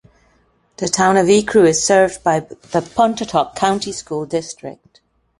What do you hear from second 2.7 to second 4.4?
Pontotoc County School